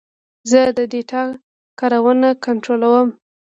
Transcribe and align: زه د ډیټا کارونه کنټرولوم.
زه 0.49 0.61
د 0.77 0.79
ډیټا 0.91 1.23
کارونه 1.79 2.29
کنټرولوم. 2.45 3.09